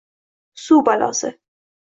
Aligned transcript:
Suv 0.63 0.81
balosi 0.89 1.31